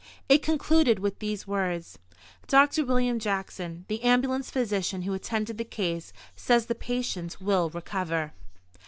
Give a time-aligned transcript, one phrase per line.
[0.27, 1.99] It concluded with these words:
[2.47, 2.83] "Dr.
[2.85, 8.33] William Jackson, the ambulance physician who attended the case, says the patient will recover."